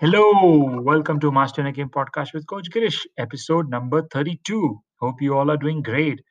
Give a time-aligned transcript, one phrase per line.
[0.00, 4.80] Hello, welcome to Master in a Game podcast with Coach Girish, episode number 32.
[4.98, 6.22] Hope you all are doing great.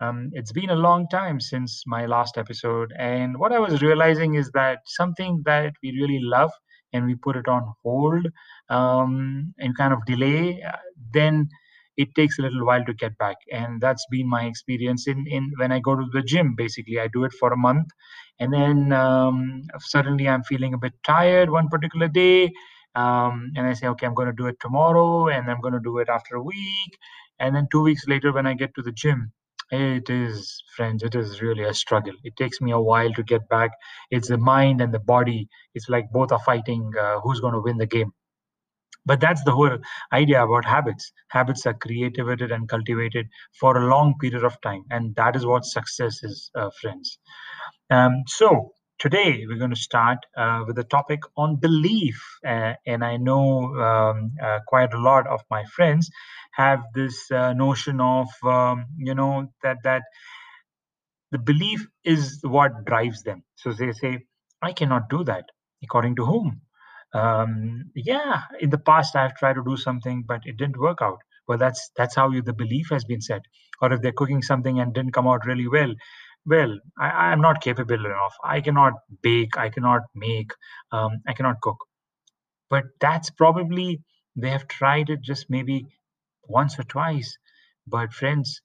[0.00, 4.36] Um, it's been a long time since my last episode, and what I was realizing
[4.36, 6.52] is that something that we really love
[6.94, 8.28] and we put it on hold
[8.70, 10.78] um, and kind of delay, uh,
[11.12, 11.50] then
[11.98, 13.36] it takes a little while to get back.
[13.52, 16.54] And that's been my experience in, in when I go to the gym.
[16.56, 17.88] Basically, I do it for a month,
[18.40, 22.50] and then um, suddenly I'm feeling a bit tired one particular day
[22.94, 25.80] um, and I say, okay, I'm going to do it tomorrow, and I'm going to
[25.80, 26.98] do it after a week,
[27.38, 29.32] and then two weeks later, when I get to the gym,
[29.70, 32.12] it is, friends, it is really a struggle.
[32.24, 33.70] It takes me a while to get back.
[34.10, 35.48] It's the mind and the body.
[35.74, 38.12] It's like both are fighting uh, who's going to win the game.
[39.04, 39.78] But that's the whole
[40.12, 41.10] idea about habits.
[41.28, 43.26] Habits are created and cultivated
[43.58, 47.18] for a long period of time, and that is what success is, uh, friends.
[47.90, 53.04] Um, so today we're going to start uh, with a topic on belief uh, and
[53.04, 56.08] i know um, uh, quite a lot of my friends
[56.52, 60.02] have this uh, notion of um, you know that that
[61.32, 63.42] the belief is what drives them.
[63.56, 64.18] So they say
[64.62, 65.46] i cannot do that.
[65.82, 66.60] According to whom?
[67.14, 71.18] Um, yeah in the past i've tried to do something but it didn't work out.
[71.48, 73.42] Well that's that's how you, the belief has been set.
[73.80, 75.92] Or if they're cooking something and didn't come out really well
[76.46, 78.34] well I, am not capable enough.
[78.44, 80.52] I cannot bake i cannot make
[80.92, 81.78] um, i cannot cook.
[82.70, 84.00] But that's probably
[84.36, 85.86] they have tried it just maybe
[86.48, 87.36] once or twice.
[87.86, 88.60] But friends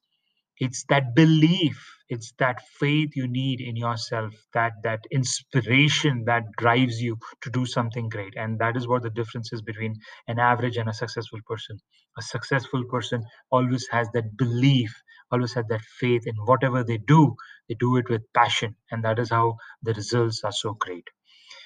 [0.59, 1.78] it's that belief
[2.09, 7.66] it's that faith you need in yourself that that inspiration that drives you to do
[7.66, 8.33] something great.
[8.38, 9.95] And that is what the difference is between
[10.28, 11.80] an average and a successful person.
[12.17, 14.94] A successful person always has that belief
[15.31, 17.36] always has that faith in whatever they do
[17.70, 21.08] they do it with passion and that is how the results are so great.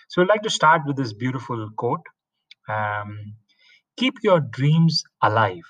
[0.10, 2.06] So i'd like to start with this beautiful quote
[2.70, 3.36] um,
[3.98, 5.64] keep your dreams alive.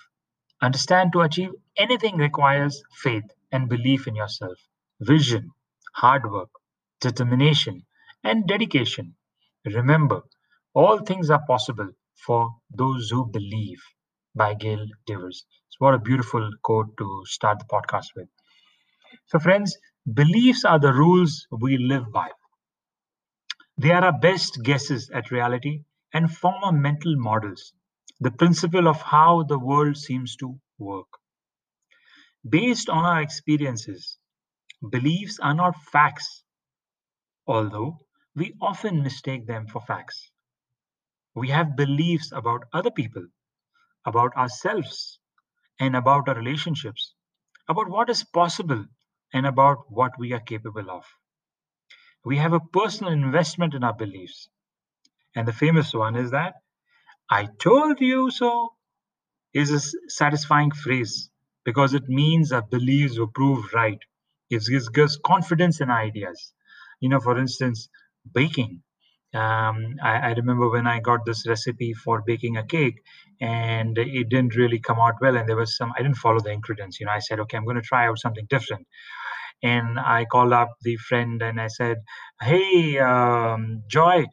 [0.61, 4.57] Understand to achieve anything requires faith and belief in yourself,
[5.01, 5.51] vision,
[5.95, 6.49] hard work,
[7.01, 7.85] determination,
[8.23, 9.15] and dedication.
[9.65, 10.21] Remember,
[10.73, 11.89] all things are possible
[12.25, 13.79] for those who believe
[14.35, 15.45] by Gail Devers.
[15.69, 18.29] So, what a beautiful quote to start the podcast with.
[19.27, 19.75] So, friends,
[20.13, 22.29] beliefs are the rules we live by.
[23.77, 25.83] They are our best guesses at reality
[26.13, 27.73] and form our mental models
[28.21, 31.07] the principle of how the world seems to work.
[32.47, 34.19] Based on our experiences,
[34.91, 36.43] beliefs are not facts,
[37.45, 37.99] although
[38.33, 40.31] we often mistake them for facts.
[41.35, 43.27] We have beliefs about other people,
[44.05, 45.19] about ourselves,
[45.79, 47.15] and about our relationships,
[47.69, 48.85] about what is possible,
[49.33, 51.05] and about what we are capable of.
[52.25, 54.49] We have a personal investment in our beliefs.
[55.35, 56.55] And the famous one is that
[57.29, 58.75] I told you so
[59.53, 61.29] is a satisfying phrase
[61.65, 63.99] because it means our beliefs were proved right.
[64.49, 66.53] It gives us confidence in ideas.
[67.01, 67.89] You know, for instance,
[68.33, 68.83] baking.
[69.33, 72.99] Um, I, I, remember when I got this recipe for baking a cake
[73.39, 75.37] and it didn't really come out well.
[75.37, 76.99] And there was some, I didn't follow the ingredients.
[76.99, 78.85] You know, I said, okay, I'm going to try out something different.
[79.63, 81.97] And I called up the friend and I said,
[82.41, 84.25] hey, um, Joy,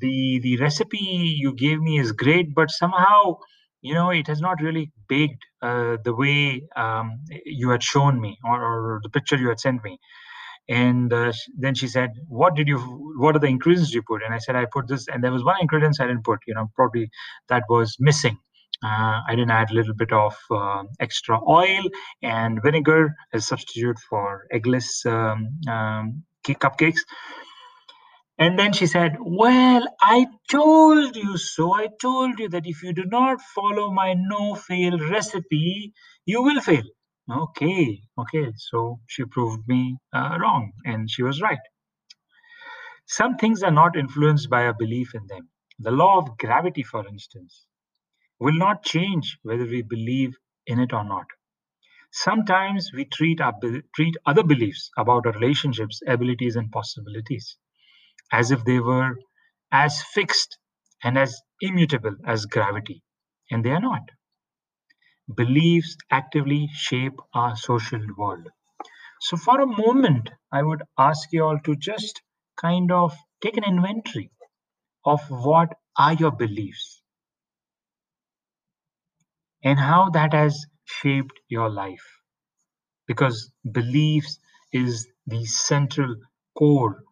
[0.00, 3.36] the the recipe you gave me is great but somehow
[3.82, 8.38] you know it has not really baked uh, the way um, you had shown me
[8.44, 9.98] or, or, the picture you had sent me
[10.68, 12.78] and uh, then she said what did you
[13.18, 15.44] what are the ingredients you put and i said i put this and there was
[15.44, 17.10] one ingredient i didn't put you know probably
[17.48, 18.38] that was missing
[18.84, 21.82] uh, i didn't add a little bit of uh, extra oil
[22.22, 27.00] and vinegar as substitute for eggless um, um, cupcakes
[28.38, 31.74] and then she said, Well, I told you so.
[31.74, 35.94] I told you that if you do not follow my no fail recipe,
[36.26, 36.84] you will fail.
[37.30, 38.52] Okay, okay.
[38.56, 41.58] So she proved me uh, wrong and she was right.
[43.06, 45.48] Some things are not influenced by a belief in them.
[45.80, 47.66] The law of gravity, for instance,
[48.40, 50.36] will not change whether we believe
[50.66, 51.26] in it or not.
[52.12, 53.54] Sometimes we treat, our,
[53.94, 57.58] treat other beliefs about our relationships, abilities, and possibilities
[58.32, 59.16] as if they were
[59.72, 60.58] as fixed
[61.04, 63.02] and as immutable as gravity,
[63.50, 64.02] and they are not.
[65.32, 68.48] Beliefs actively shape our social world.
[69.20, 72.22] So, for a moment, I would ask you all to just
[72.56, 74.30] kind of take an inventory
[75.04, 77.02] of what are your beliefs
[79.64, 82.20] and how that has shaped your life.
[83.06, 84.38] Because beliefs
[84.72, 86.16] is the central
[86.58, 87.02] core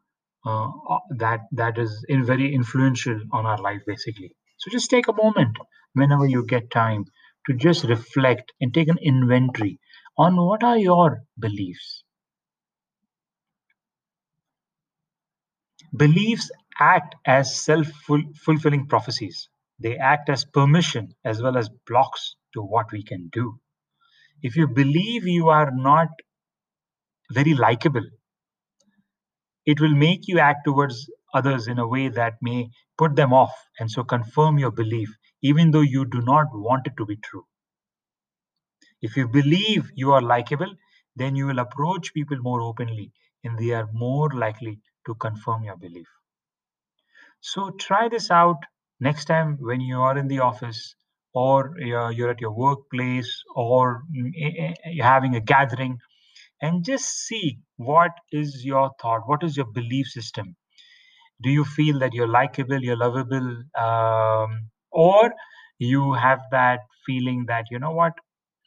[0.45, 0.69] uh,
[1.17, 5.57] that that is in very influential on our life basically So just take a moment
[5.95, 7.07] whenever you get time
[7.47, 9.81] to just reflect and take an inventory
[10.19, 12.05] on what are your beliefs.
[15.97, 17.87] Beliefs act as self
[18.45, 19.49] fulfilling prophecies.
[19.79, 23.59] They act as permission as well as blocks to what we can do.
[24.43, 26.09] If you believe you are not
[27.33, 28.05] very likable,
[29.67, 33.53] it will make you act towards others in a way that may put them off
[33.81, 35.11] and so confirm your belief,
[35.43, 37.47] even though you do not want it to be true.
[39.03, 40.75] If you believe you are likable,
[41.15, 43.13] then you will approach people more openly
[43.45, 46.09] and they are more likely to confirm your belief.
[47.41, 48.57] So try this out
[49.01, 50.95] next time when you are in the office
[51.35, 55.99] or you're at your workplace or mm, eh, eh, eh, you're having a gathering
[56.63, 60.57] and just see what is your thought, what is your belief system.
[61.43, 65.33] Do you feel that you're likable, you're lovable, um, or
[65.79, 68.13] you have that feeling that, you know what,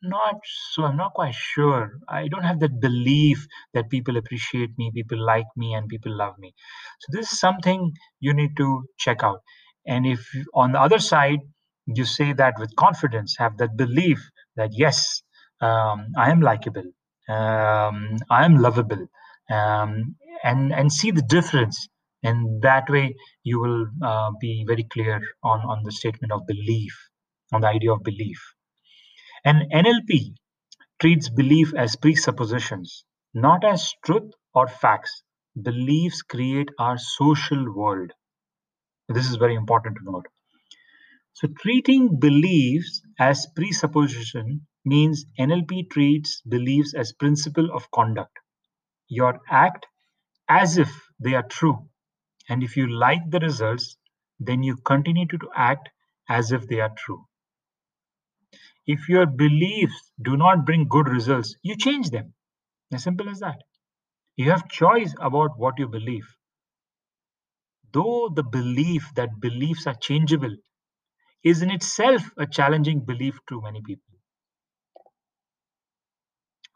[0.03, 0.35] not
[0.73, 1.99] so i'm not quite sure.
[2.09, 6.35] I don't have that belief that people appreciate me people like me and people love
[6.37, 6.53] me.
[6.99, 9.39] So this is something you need to check out.
[9.87, 10.21] And if
[10.53, 11.39] on the other side
[11.87, 14.19] you say that with confidence have that belief
[14.55, 15.21] that yes
[15.61, 16.89] um, i am likable
[17.29, 19.05] um, i am lovable
[19.51, 21.87] um, and and see the difference
[22.25, 26.95] and that way you will uh, be very clear on on the statement of belief
[27.53, 28.41] on the idea of belief
[29.45, 30.35] and NLP
[30.99, 35.23] treats belief as presuppositions, not as truth or facts.
[35.61, 38.11] Beliefs create our social world.
[39.09, 40.27] This is very important to note.
[41.33, 48.35] So, treating beliefs as presupposition means NLP treats beliefs as principle of conduct.
[49.09, 49.87] Your act
[50.49, 51.89] as if they are true.
[52.49, 53.97] And if you like the results,
[54.39, 55.89] then you continue to act
[56.29, 57.25] as if they are true.
[58.87, 62.33] If your beliefs do not bring good results, you change them.
[62.93, 63.59] As simple as that.
[64.37, 66.27] You have choice about what you believe.
[67.93, 70.55] Though the belief that beliefs are changeable
[71.43, 74.13] is in itself a challenging belief to many people.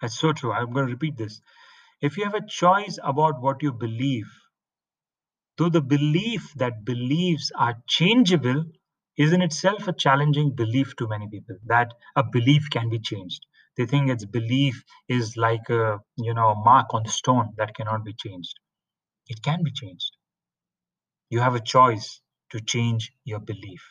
[0.01, 0.51] That's so true.
[0.53, 1.41] I'm going to repeat this.
[2.01, 4.27] If you have a choice about what you believe,
[5.59, 8.65] though the belief that beliefs are changeable
[9.17, 13.45] is in itself a challenging belief to many people that a belief can be changed.
[13.77, 18.05] They think its belief is like a you know a mark on stone that cannot
[18.05, 18.55] be changed.
[19.27, 20.11] It can be changed.
[21.29, 22.21] You have a choice
[22.51, 23.83] to change your belief.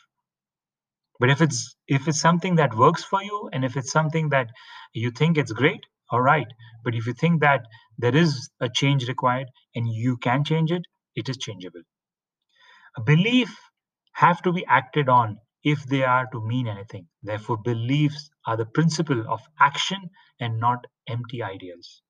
[1.19, 4.49] But if it's if it's something that works for you and if it's something that
[4.93, 6.47] you think it's great all right.
[6.83, 7.67] But if you think that
[7.99, 10.83] there is a change required and you can change it
[11.19, 11.83] it is changeable
[12.97, 13.57] a belief
[14.13, 17.07] have to be acted on if they are to mean anything.
[17.23, 22.01] Therefore, beliefs are the principle of action and not empty ideas.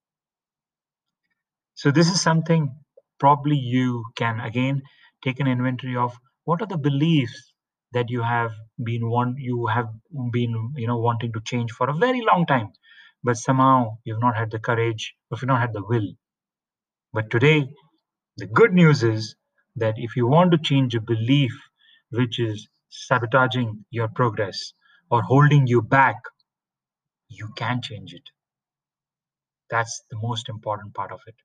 [1.75, 2.75] So, this is something
[3.19, 4.83] probably you can again
[5.23, 6.15] take an inventory of
[6.45, 7.53] what are the beliefs
[7.93, 8.51] that you have
[8.83, 9.89] been want you have
[10.31, 12.71] been you know wanting to change for a very long time
[13.23, 16.07] but somehow you've not had the courage or you've not had the will
[17.13, 17.69] but today
[18.39, 19.35] the good news is
[19.77, 21.53] that if you want to change a belief
[22.11, 24.73] which is sabotaging your progress
[25.11, 26.17] or holding you back,
[27.29, 28.23] you can change it.
[29.69, 31.35] That's the most important part of it.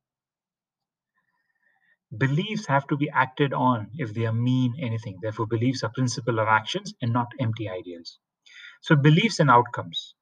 [2.17, 5.19] Beliefs have to be acted on if they mean anything.
[5.23, 8.19] Therefore, beliefs are principle of actions and not empty ideas.
[8.83, 10.15] So, beliefs and outcomes.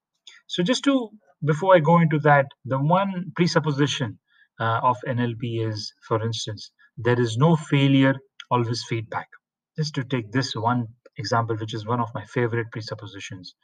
[0.49, 1.11] So, just to
[1.45, 4.19] before I go into that, the one presupposition
[4.61, 8.15] uh, of NLP is, for instance, there is no failure,
[8.51, 9.29] always feedback
[9.77, 13.55] just to take this one example, which is one of my favorite presuppositions.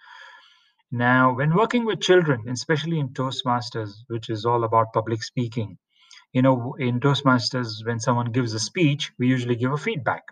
[0.91, 5.79] Now, when working with children, especially in Toastmasters, which is all about public speaking,
[6.33, 10.23] you know, in Toastmasters, when someone gives a speech, we usually give a feedback.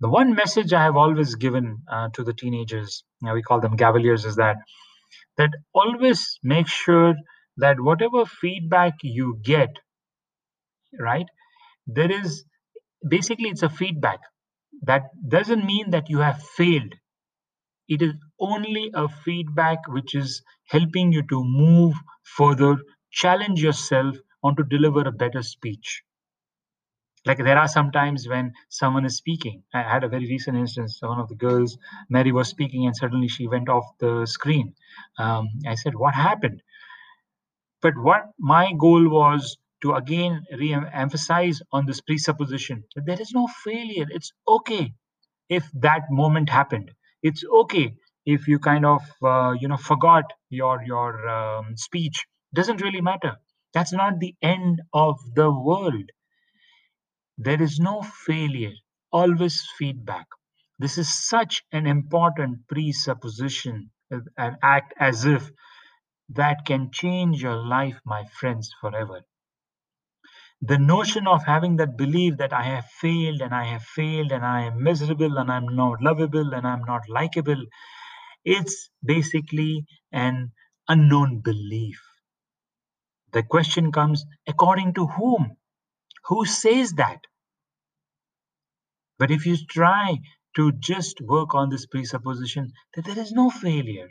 [0.00, 3.60] The one message I have always given uh, to the teenagers, you know, we call
[3.60, 4.56] them Cavaliers, is that
[5.38, 7.14] that always make sure
[7.58, 9.70] that whatever feedback you get,
[10.98, 11.26] right,
[11.86, 12.44] there is
[13.08, 14.20] basically it's a feedback.
[14.82, 16.94] That doesn't mean that you have failed.
[17.88, 21.94] It is only a feedback which is helping you to move
[22.24, 22.76] further
[23.12, 26.02] challenge yourself on to deliver a better speech.
[27.26, 29.62] Like there are some times when someone is speaking.
[29.74, 31.76] I had a very recent instance one of the girls
[32.10, 34.74] mary was speaking and suddenly she went off the screen.
[35.18, 36.62] Um, i said what happened
[37.84, 43.46] but what my goal was to again re-emphasize on this presupposition that there is no
[43.64, 44.06] failure.
[44.10, 44.94] It's okay
[45.48, 46.92] if that moment happened.
[47.22, 52.26] It's okay if you kind of uh, you know forgot your your um, speech.
[52.54, 53.36] Doesn't really matter.
[53.74, 56.10] That's not the end of the world.
[57.38, 58.72] There is no failure.
[59.12, 60.26] Always feedback.
[60.80, 65.50] This is such an important presupposition uh, and act as if
[66.28, 69.22] that can change your life my friends forever
[70.60, 74.44] the notion of having that belief that I have failed and I have failed and
[74.44, 77.64] I am miserable and I'm not lovable and I'm not likable,
[78.44, 80.52] it's basically an
[80.88, 82.00] unknown belief.
[83.32, 85.56] The question comes according to whom?
[86.26, 87.20] Who says that?
[89.18, 90.18] But if you try
[90.56, 94.08] to just work on this presupposition that there is no failure,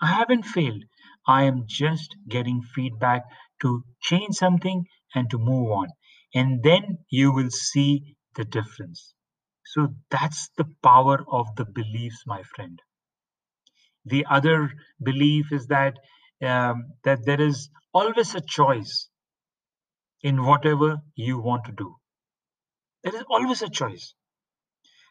[0.00, 0.84] I haven't failed,
[1.26, 3.24] I am just getting feedback
[3.62, 5.88] to change something and to move on.
[6.34, 9.14] And then you will see the difference.
[9.66, 12.80] So that's the power of the beliefs, my friend.
[14.04, 15.98] The other belief is that
[16.42, 19.08] um, that there is always a choice
[20.22, 21.96] in whatever you want to do.
[23.04, 24.14] There is always a choice.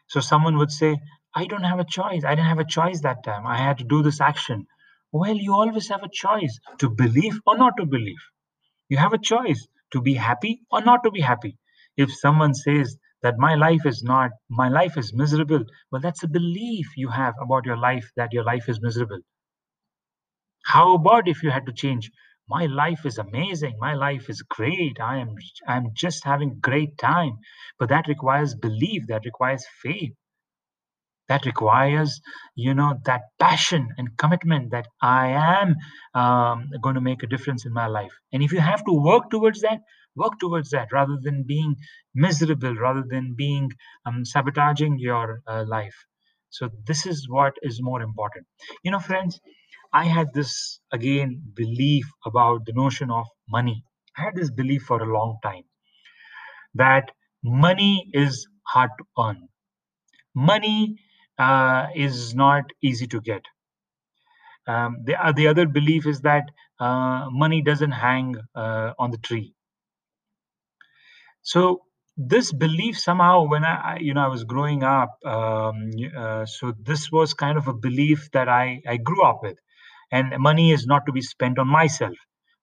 [0.08, 0.98] So someone would say,
[1.34, 2.24] I don't have a choice.
[2.24, 3.46] I didn't have a choice that time.
[3.46, 4.66] I had to do this action.
[5.12, 8.22] Well, you always have a choice to believe or not to believe.
[8.88, 11.58] You have a choice to be happy or not to be happy.
[11.96, 16.28] If someone says that my life is not, my life is miserable, well, that's a
[16.28, 19.20] belief you have about your life that your life is miserable.
[20.64, 22.10] How about if you had to change?
[22.48, 23.76] My life is amazing.
[23.80, 25.00] My life is great.
[25.00, 25.36] I am
[25.68, 27.38] I'm just having great time.
[27.78, 30.12] But that requires belief, that requires faith
[31.32, 32.20] that requires
[32.56, 35.76] you know that passion and commitment that i am
[36.22, 38.12] um, going to make a difference in my life.
[38.32, 39.80] And if you have to work towards that
[40.16, 41.76] work towards that rather than being
[42.14, 43.70] miserable rather than being
[44.06, 45.96] um, sabotaging your uh, life.
[46.50, 48.46] So this is what is more important.
[48.84, 49.40] You know friends
[50.00, 50.52] i had this
[50.98, 51.30] again
[51.62, 53.84] belief about the notion of money.
[54.18, 55.64] I had this belief for a long time
[56.74, 57.10] that
[57.44, 59.48] money is hard to earn.
[60.34, 60.96] Money
[61.42, 63.42] uh, is not easy to get.
[64.66, 66.44] Um, the, uh, the other belief is that
[66.80, 69.54] uh, money doesn't hang uh, on the tree.
[71.42, 71.82] So
[72.16, 77.10] this belief somehow, when I, you know, I was growing up, um, uh, so this
[77.10, 79.58] was kind of a belief that I, I grew up with,
[80.12, 82.16] and money is not to be spent on myself.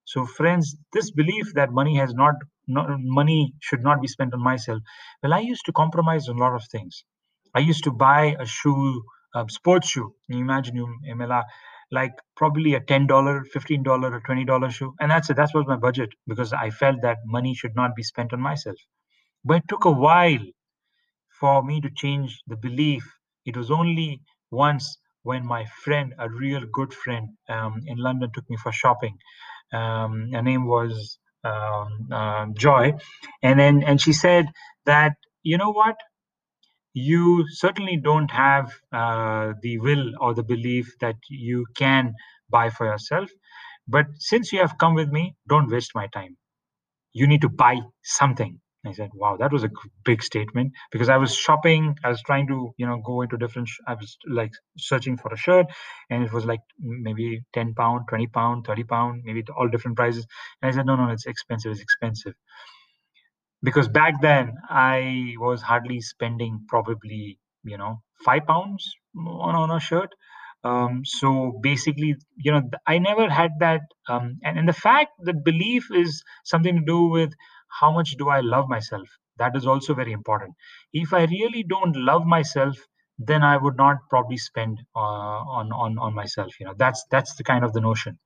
[0.05, 2.35] So, friends, this belief that money has not,
[2.67, 4.79] not money should not be spent on myself.
[5.21, 7.03] Well, I used to compromise on a lot of things.
[7.55, 9.03] I used to buy a shoe,
[9.35, 10.15] a sports shoe.
[10.27, 11.43] You imagine you, Emela,
[11.91, 15.37] like probably a ten dollar, fifteen dollar, or twenty dollar shoe, and that's it.
[15.37, 18.77] That was my budget because I felt that money should not be spent on myself.
[19.45, 20.45] But it took a while
[21.39, 23.03] for me to change the belief.
[23.45, 28.49] It was only once when my friend, a real good friend um, in London, took
[28.49, 29.17] me for shopping.
[29.73, 32.93] Um, her name was um, uh, Joy,
[33.43, 34.47] and then and she said
[34.85, 35.13] that
[35.43, 35.97] you know what
[37.07, 42.13] you certainly don't have uh, the will or the belief that you can
[42.49, 43.29] buy for yourself.
[43.87, 46.37] But since you have come with me, don't waste my time.
[47.13, 48.59] You need to buy something.
[48.85, 49.69] I said, wow, that was a
[50.05, 51.95] big statement because I was shopping.
[52.03, 55.33] I was trying to, you know, go into different, sh- I was like searching for
[55.33, 55.67] a shirt
[56.09, 60.25] and it was like maybe 10 pound, 20 pound, 30 pound, maybe all different prices.
[60.61, 61.73] And I said, no, no, it's expensive.
[61.73, 62.35] It's expensive
[63.63, 69.79] because back then I was hardly spending probably you know five pounds on, on a
[69.79, 70.11] shirt.
[70.63, 75.43] Um, so basically, you know, I never had that, um, and, and the fact that
[75.45, 77.31] belief is something to do with
[77.79, 79.07] how much do I love myself.
[79.37, 80.55] That is also very important.
[80.91, 82.75] If I really don't love myself,
[83.17, 86.59] then I would not probably spend uh, on on on myself.
[86.59, 88.19] You know, that's that's the kind of the notion.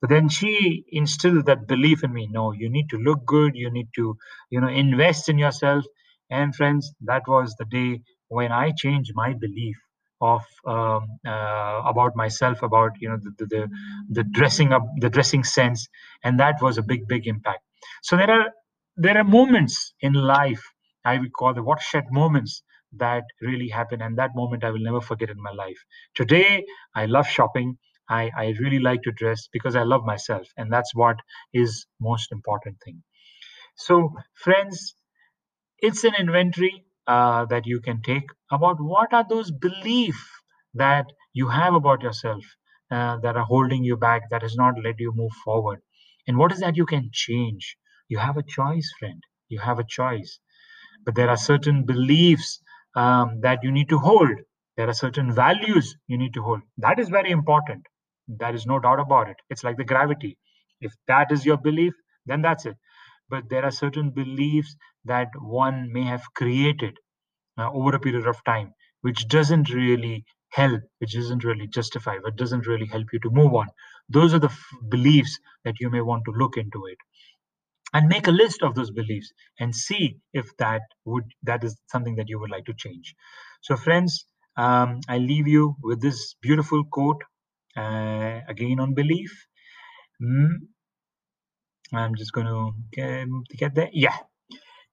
[0.00, 2.28] But then she instilled that belief in me.
[2.30, 3.56] No, you need to look good.
[3.56, 4.16] You need to,
[4.50, 5.84] you know, invest in yourself.
[6.30, 9.76] And friends, that was the day when I changed my belief
[10.20, 13.68] of um, uh, about myself, about you know the, the
[14.10, 15.88] the dressing up, the dressing sense,
[16.24, 17.62] and that was a big, big impact.
[18.02, 18.46] So there are
[18.96, 20.62] there are moments in life
[21.04, 22.62] I would call the watershed moments
[22.96, 25.78] that really happen, and that moment I will never forget in my life.
[26.14, 26.64] Today,
[26.94, 27.78] I love shopping.
[28.08, 31.16] I, I really like to dress because I love myself, and that's what
[31.52, 33.02] is most important thing.
[33.76, 34.94] So, friends,
[35.78, 40.24] it's an inventory uh, that you can take about what are those beliefs
[40.74, 42.44] that you have about yourself
[42.90, 45.80] uh, that are holding you back, that has not let you move forward,
[46.26, 47.76] and what is that you can change.
[48.08, 49.22] You have a choice, friend.
[49.48, 50.38] You have a choice,
[51.04, 52.60] but there are certain beliefs
[52.96, 54.30] um, that you need to hold.
[54.76, 56.62] There are certain values you need to hold.
[56.78, 57.86] That is very important.
[58.28, 59.36] There is no doubt about it.
[59.50, 60.38] It's like the gravity.
[60.80, 61.94] If that is your belief,
[62.26, 62.76] then that's it.
[63.30, 66.98] But there are certain beliefs that one may have created
[67.58, 72.36] uh, over a period of time, which doesn't really help, which doesn't really justify, but
[72.36, 73.68] doesn't really help you to move on.
[74.08, 76.98] Those are the f- beliefs that you may want to look into it
[77.94, 82.16] and make a list of those beliefs and see if that would that is something
[82.16, 83.14] that you would like to change
[83.62, 87.22] so friends um, i leave you with this beautiful quote
[87.82, 89.32] uh, again on belief
[90.22, 90.54] mm,
[91.94, 93.90] i'm just going to get, get there.
[93.92, 94.16] Yeah.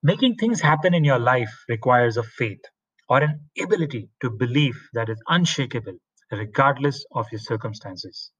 [0.02, 2.62] Making things happen in your life requires a faith
[3.10, 5.98] or an ability to believe that is unshakable
[6.32, 8.32] regardless of your circumstances.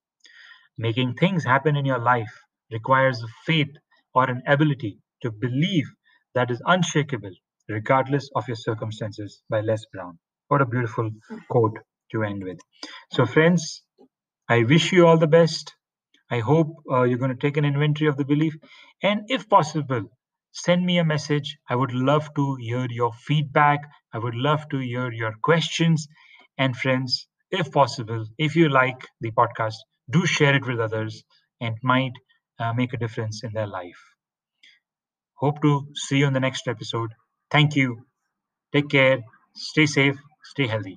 [0.79, 2.33] Making things happen in your life
[2.73, 3.71] requires a faith
[4.15, 5.87] or an ability to believe
[6.35, 7.33] that is unshakable,
[7.69, 10.19] regardless of your circumstances, by Les Brown.
[10.49, 11.11] What a beautiful
[11.51, 11.79] quote
[12.13, 12.59] to end with.
[13.13, 13.83] So, friends,
[14.49, 15.75] I wish you all the best.
[16.31, 18.55] I hope uh, you're going to take an inventory of the belief.
[19.03, 20.11] And if possible,
[20.53, 21.59] send me a message.
[21.69, 23.81] I would love to hear your feedback.
[24.13, 26.09] I would love to hear your questions.
[26.59, 29.77] And, friends, if possible, if you like the podcast,
[30.11, 31.23] do share it with others
[31.61, 32.13] and might
[32.59, 34.01] uh, make a difference in their life.
[35.35, 37.13] Hope to see you in the next episode.
[37.51, 38.07] Thank you.
[38.73, 39.21] Take care.
[39.55, 40.17] Stay safe.
[40.45, 40.97] Stay healthy.